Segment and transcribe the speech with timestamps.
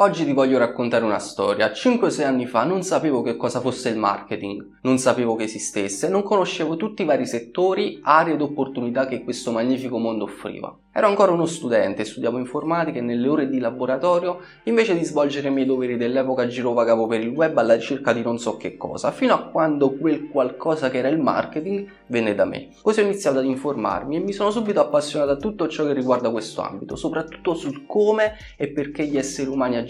[0.00, 1.72] Oggi ti voglio raccontare una storia.
[1.72, 6.22] 5-6 anni fa non sapevo che cosa fosse il marketing, non sapevo che esistesse, non
[6.22, 10.72] conoscevo tutti i vari settori, aree ed opportunità che questo magnifico mondo offriva.
[10.92, 15.52] Ero ancora uno studente, studiavo informatica e nelle ore di laboratorio, invece di svolgere i
[15.52, 19.34] miei doveri dell'epoca girovagavo per il web alla ricerca di non so che cosa, fino
[19.34, 22.70] a quando quel qualcosa che era il marketing venne da me.
[22.82, 26.30] Così ho iniziato ad informarmi e mi sono subito appassionato a tutto ciò che riguarda
[26.30, 29.86] questo ambito, soprattutto sul come e perché gli esseri umani agiscono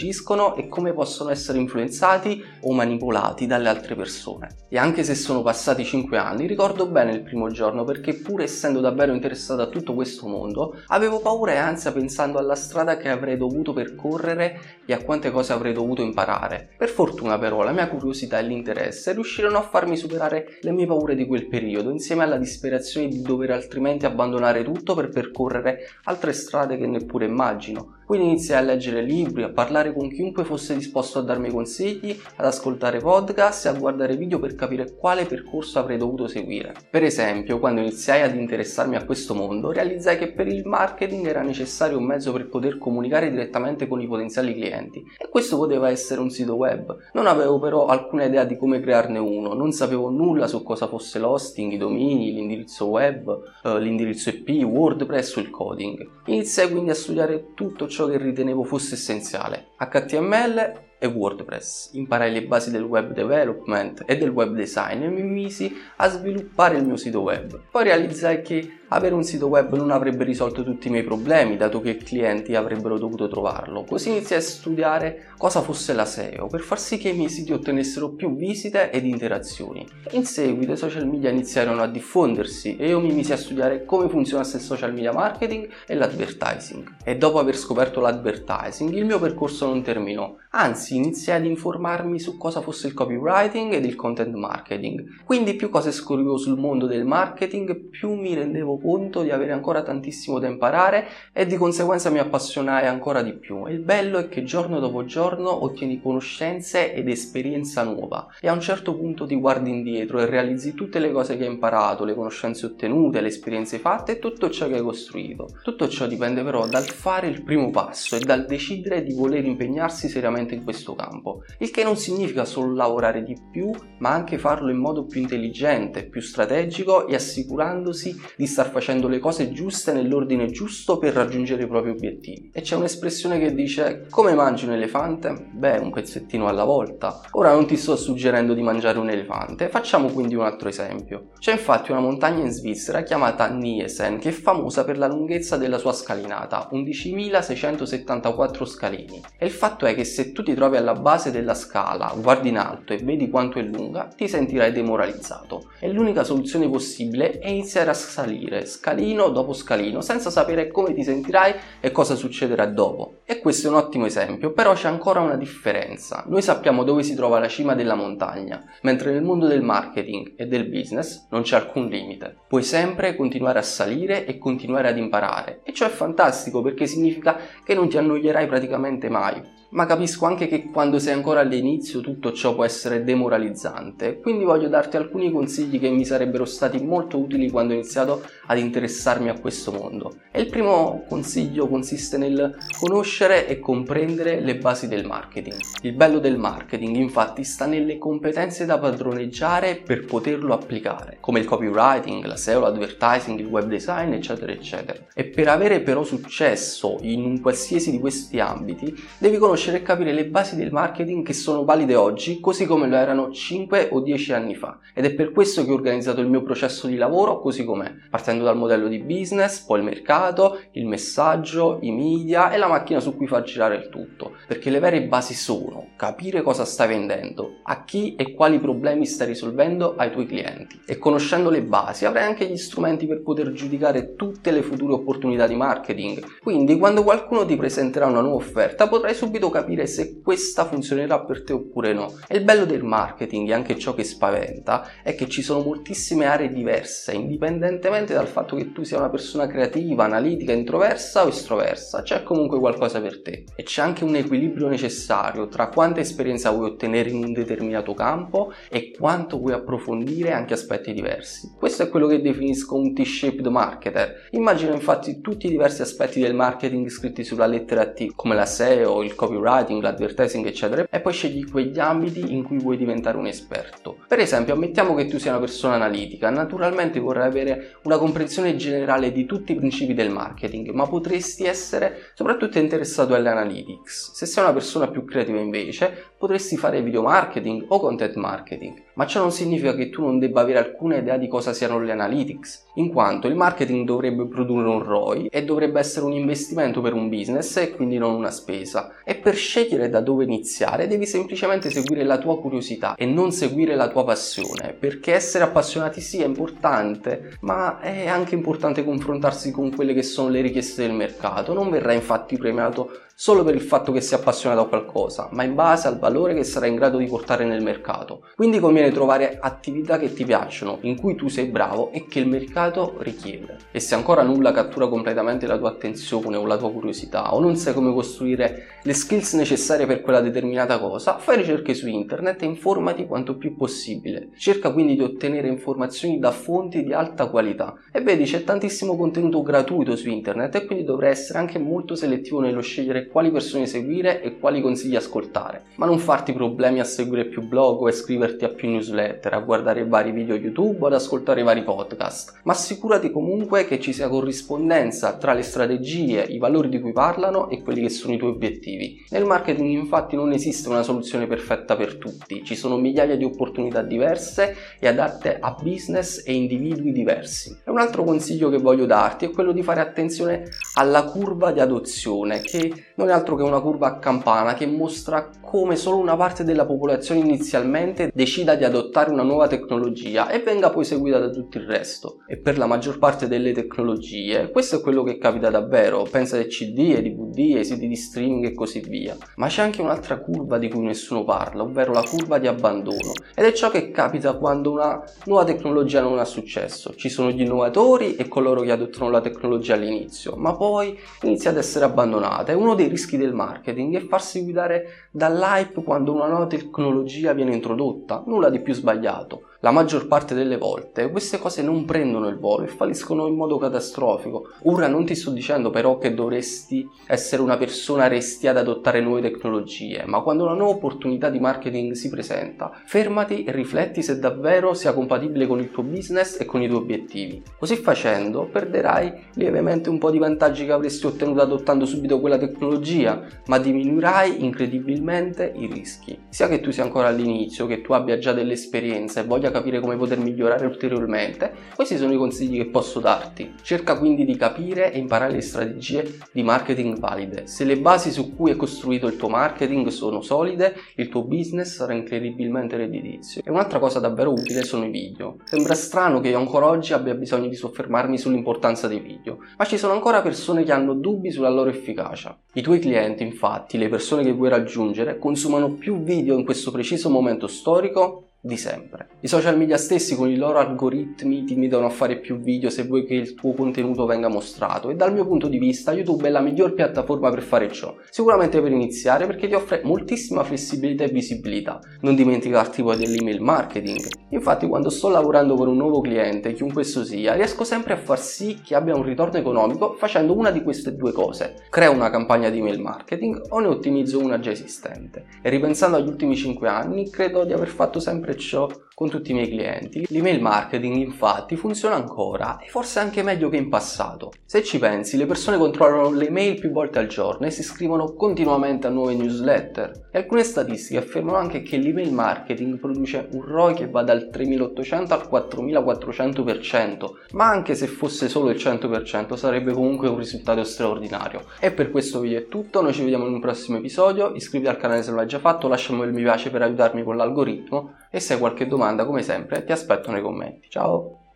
[0.57, 4.49] e come possono essere influenzati o manipolati dalle altre persone.
[4.69, 8.81] E anche se sono passati 5 anni, ricordo bene il primo giorno perché pur essendo
[8.81, 13.37] davvero interessato a tutto questo mondo, Avevo paura e ansia pensando alla strada che avrei
[13.37, 16.71] dovuto percorrere e a quante cose avrei dovuto imparare.
[16.77, 21.15] Per fortuna però la mia curiosità e l'interesse riuscirono a farmi superare le mie paure
[21.15, 26.77] di quel periodo, insieme alla disperazione di dover altrimenti abbandonare tutto per percorrere altre strade
[26.77, 27.98] che neppure immagino.
[28.09, 32.47] Quindi iniziai a leggere libri, a parlare con chiunque fosse disposto a darmi consigli, ad
[32.47, 36.73] ascoltare podcast e a guardare video per capire quale percorso avrei dovuto seguire.
[36.91, 41.43] Per esempio, quando iniziai ad interessarmi a questo mondo, realizzai che per il marketing era
[41.43, 46.23] necessario un mezzo per poter comunicare direttamente con i potenziali clienti e questo poteva essere
[46.23, 46.97] un sito web.
[47.13, 51.19] Non avevo però alcuna idea di come crearne uno, non sapevo nulla su cosa fosse
[51.19, 56.09] l'hosting, i domini, l'indirizzo web, eh, l'indirizzo IP, WordPress o il coding.
[56.25, 59.71] Iniziai quindi a studiare tutto ciò ciò che ritenevo fosse essenziale.
[59.77, 61.91] HTML e WordPress.
[61.93, 66.77] Imparai le basi del web development e del web design e mi misi a sviluppare
[66.79, 67.61] il mio sito web.
[67.71, 71.81] Poi realizzai che avere un sito web non avrebbe risolto tutti i miei problemi, dato
[71.81, 73.85] che i clienti avrebbero dovuto trovarlo.
[73.85, 77.53] Così iniziai a studiare cosa fosse la SEO per far sì che i miei siti
[77.53, 79.87] ottenessero più visite ed interazioni.
[80.13, 84.09] In seguito i social media iniziarono a diffondersi e io mi misi a studiare come
[84.09, 86.97] funzionasse il social media marketing e l'advertising.
[87.05, 92.37] E dopo aver scoperto l'advertising, il mio percorso non terminò, anzi iniziai ad informarmi su
[92.37, 95.25] cosa fosse il copywriting ed il content marketing.
[95.25, 99.83] Quindi più cose scoprivo sul mondo del marketing, più mi rendevo conto di avere ancora
[99.83, 103.67] tantissimo da imparare e di conseguenza mi appassionai ancora di più.
[103.67, 108.61] Il bello è che giorno dopo giorno ottieni conoscenze ed esperienza nuova e a un
[108.61, 112.67] certo punto ti guardi indietro e realizzi tutte le cose che hai imparato, le conoscenze
[112.67, 115.49] ottenute, le esperienze fatte e tutto ciò che hai costruito.
[115.63, 120.09] Tutto ciò dipende però dal fare il primo passo e dal decidere di voler impegnarsi
[120.09, 124.71] seriamente in questo campo, il che non significa solo lavorare di più, ma anche farlo
[124.71, 130.47] in modo più intelligente, più strategico e assicurandosi di star facendo le cose giuste nell'ordine
[130.51, 132.51] giusto per raggiungere i propri obiettivi.
[132.53, 135.49] E c'è un'espressione che dice come mangi un elefante?
[135.53, 137.21] Beh, un pezzettino alla volta.
[137.33, 141.31] Ora non ti sto suggerendo di mangiare un elefante, facciamo quindi un altro esempio.
[141.39, 145.79] C'è infatti una montagna in Svizzera chiamata Niesen che è famosa per la lunghezza della
[145.79, 149.23] sua scalinata, 11.674 scalini.
[149.39, 152.59] E il fatto è che se tu ti trovi alla base della scala, guardi in
[152.59, 155.71] alto e vedi quanto è lunga, ti sentirai demoralizzato.
[155.81, 161.03] E l'unica soluzione possibile è iniziare a salire, scalino dopo scalino, senza sapere come ti
[161.03, 163.21] sentirai e cosa succederà dopo.
[163.25, 166.25] E questo è un ottimo esempio, però c'è ancora una differenza.
[166.29, 170.47] Noi sappiamo dove si trova la cima della montagna, mentre nel mondo del marketing e
[170.47, 172.37] del business non c'è alcun limite.
[172.49, 175.61] Puoi sempre continuare a salire e continuare ad imparare.
[175.63, 180.47] E ciò è fantastico perché significa che non ti annoierai praticamente mai ma capisco anche
[180.47, 185.79] che quando sei ancora all'inizio tutto ciò può essere demoralizzante, quindi voglio darti alcuni consigli
[185.79, 190.15] che mi sarebbero stati molto utili quando ho iniziato ad interessarmi a questo mondo.
[190.31, 195.57] E il primo consiglio consiste nel conoscere e comprendere le basi del marketing.
[195.83, 201.45] Il bello del marketing infatti sta nelle competenze da padroneggiare per poterlo applicare, come il
[201.45, 204.99] copywriting, la SEO, l'advertising, il web design, eccetera, eccetera.
[205.13, 210.13] E per avere però successo in qualsiasi di questi ambiti, devi conoscere conoscere e capire
[210.13, 214.33] le basi del marketing che sono valide oggi, così come lo erano 5 o 10
[214.33, 214.79] anni fa.
[214.95, 218.45] Ed è per questo che ho organizzato il mio processo di lavoro così com'è, partendo
[218.45, 223.17] dal modello di business, poi il mercato, il messaggio, i media e la macchina su
[223.17, 224.37] cui far girare il tutto.
[224.47, 229.27] Perché le vere basi sono capire cosa stai vendendo, a chi e quali problemi stai
[229.27, 230.81] risolvendo ai tuoi clienti.
[230.87, 235.49] E conoscendo le basi avrai anche gli strumenti per poter giudicare tutte le future opportunità
[235.49, 236.39] di marketing.
[236.43, 241.21] Quindi quando qualcuno ti presenterà una nuova offerta potrai subito subito capire se questa funzionerà
[241.21, 242.13] per te oppure no.
[242.29, 246.27] E il bello del marketing e anche ciò che spaventa è che ci sono moltissime
[246.27, 252.03] aree diverse, indipendentemente dal fatto che tu sia una persona creativa, analitica, introversa o estroversa,
[252.03, 253.45] c'è comunque qualcosa per te.
[253.55, 258.53] E c'è anche un equilibrio necessario tra quanta esperienza vuoi ottenere in un determinato campo
[258.69, 261.55] e quanto vuoi approfondire anche aspetti diversi.
[261.57, 264.29] Questo è quello che definisco un T-shaped marketer.
[264.33, 269.03] Immagino infatti tutti i diversi aspetti del marketing scritti sulla lettera T, come la SEO,
[269.03, 273.27] il copy copywriting, l'advertising, eccetera, e poi scegli quegli ambiti in cui vuoi diventare un
[273.27, 273.99] esperto.
[274.07, 279.13] Per esempio, ammettiamo che tu sia una persona analitica, naturalmente vorrai avere una comprensione generale
[279.13, 284.13] di tutti i principi del marketing, ma potresti essere soprattutto interessato alle analytics.
[284.13, 289.07] Se sei una persona più creativa invece, potresti fare video marketing o content marketing, ma
[289.07, 292.67] ciò non significa che tu non debba avere alcuna idea di cosa siano le analytics,
[292.75, 297.09] in quanto il marketing dovrebbe produrre un ROI e dovrebbe essere un investimento per un
[297.09, 298.95] business e quindi non una spesa.
[299.05, 303.77] E per scegliere da dove iniziare devi semplicemente seguire la tua curiosità e non seguire
[303.77, 309.73] la tua passione, perché essere appassionati sì è importante, ma è anche importante confrontarsi con
[309.75, 311.55] quelle che sono le richieste del mercato.
[311.55, 315.57] Non verrà infatti premiato solo per il fatto che sia appassionato a qualcosa, ma in
[315.57, 318.23] base al valore che sarai in grado di portare nel mercato.
[318.37, 322.29] Quindi conviene trovare attività che ti piacciono, in cui tu sei bravo e che il
[322.29, 323.57] mercato richiede.
[323.73, 327.57] E se ancora nulla cattura completamente la tua attenzione o la tua curiosità, o non
[327.57, 332.47] sai come costruire le skills necessarie per quella determinata cosa, fai ricerche su internet e
[332.47, 334.29] informati quanto più possibile.
[334.37, 337.75] Cerca quindi di ottenere informazioni da fonti di alta qualità.
[337.91, 342.39] E vedi, c'è tantissimo contenuto gratuito su internet e quindi dovrai essere anche molto selettivo
[342.39, 347.27] nello scegliere quali persone seguire e quali consigli ascoltare, ma non farti problemi a seguire
[347.27, 350.95] più blog o a iscriverti a più newsletter, a guardare vari video YouTube o ad
[350.95, 356.69] ascoltare vari podcast, ma assicurati comunque che ci sia corrispondenza tra le strategie, i valori
[356.69, 359.05] di cui parlano e quelli che sono i tuoi obiettivi.
[359.11, 363.83] Nel marketing infatti non esiste una soluzione perfetta per tutti, ci sono migliaia di opportunità
[363.83, 367.57] diverse e adatte a business e individui diversi.
[367.65, 371.59] E un altro consiglio che voglio darti è quello di fare attenzione alla curva di
[371.59, 376.17] adozione che non è altro che una curva a campana che mostra come solo una
[376.17, 381.31] parte della popolazione inizialmente decida di adottare una nuova tecnologia e venga poi seguita da
[381.31, 382.19] tutto il resto.
[382.27, 386.49] E per la maggior parte delle tecnologie questo è quello che capita davvero, pensa ai
[386.49, 389.17] CD, ai DVD, ai siti di streaming e così via.
[389.37, 393.13] Ma c'è anche un'altra curva di cui nessuno parla, ovvero la curva di abbandono.
[393.35, 396.95] Ed è ciò che capita quando una nuova tecnologia non ha successo.
[396.95, 401.57] Ci sono gli innovatori e coloro che adottano la tecnologia all'inizio, ma poi inizia ad
[401.57, 402.53] essere abbandonata.
[402.53, 407.55] È uno dei rischi del marketing è farsi guidare dall'hype quando una nuova tecnologia viene
[407.55, 409.43] introdotta, nulla di più sbagliato.
[409.61, 413.59] La maggior parte delle volte queste cose non prendono il volo e falliscono in modo
[413.59, 414.51] catastrofico.
[414.67, 419.21] Ora non ti sto dicendo però che dovresti essere una persona resti ad adottare nuove
[419.21, 424.75] tecnologie, ma quando una nuova opportunità di marketing si presenta, fermati e rifletti se davvero
[424.75, 427.43] sia compatibile con il tuo business e con i tuoi obiettivi.
[427.59, 433.27] Così facendo perderai lievemente un po' di vantaggi che avresti ottenuto adottando subito quella tecnologia,
[433.47, 436.17] ma diminuirai incredibilmente i rischi.
[436.29, 439.51] Sia che tu sia ancora all'inizio, che tu abbia già delle esperienze e voglia voglia
[439.51, 443.55] capire come poter migliorare ulteriormente, questi sono i consigli che posso darti.
[443.63, 447.47] Cerca quindi di capire e imparare le strategie di marketing valide.
[447.47, 451.75] Se le basi su cui è costruito il tuo marketing sono solide, il tuo business
[451.77, 453.43] sarà incredibilmente redditizio.
[453.45, 455.39] E un'altra cosa davvero utile sono i video.
[455.45, 459.79] Sembra strano che io ancora oggi abbia bisogno di soffermarmi sull'importanza dei video, ma ci
[459.79, 462.37] sono ancora persone che hanno dubbi sulla loro efficacia.
[462.55, 467.09] I tuoi clienti, infatti, le persone che vuoi raggiungere, consumano più video in questo preciso
[467.09, 469.09] momento storico di sempre.
[469.21, 472.85] I social media stessi con i loro algoritmi ti invitano a fare più video se
[472.85, 476.31] vuoi che il tuo contenuto venga mostrato e dal mio punto di vista YouTube è
[476.31, 477.97] la miglior piattaforma per fare ciò.
[478.11, 481.81] Sicuramente per iniziare perché ti offre moltissima flessibilità e visibilità.
[482.03, 484.07] Non dimenticarti poi dell'email marketing.
[484.31, 488.21] Infatti quando sto lavorando per un nuovo cliente, chiunque esso sia, riesco sempre a far
[488.21, 491.65] sì che abbia un ritorno economico facendo una di queste due cose.
[491.71, 495.25] Creo una campagna di email marketing o ne ottimizzo una già esistente.
[495.43, 498.69] E ripensando agli ultimi 5 anni, credo di aver fatto sempre ciò
[498.99, 500.05] con tutti i miei clienti.
[500.09, 504.33] L'email marketing infatti funziona ancora e forse anche meglio che in passato.
[504.45, 508.15] Se ci pensi, le persone controllano le mail più volte al giorno e si iscrivono
[508.15, 510.09] continuamente a nuove newsletter.
[510.11, 515.15] E alcune statistiche affermano anche che l'email marketing produce un ROI che va dal 3800
[515.15, 521.45] al 4400%, ma anche se fosse solo il 100% sarebbe comunque un risultato straordinario.
[521.61, 524.77] E per questo video è tutto, noi ci vediamo in un prossimo episodio, iscriviti al
[524.77, 528.19] canale se non l'hai già fatto, lasciami il mi piace per aiutarmi con l'algoritmo e
[528.19, 530.71] se hai qualche domanda come sempre ti aspetto nei commenti.
[530.71, 531.28] Ciao!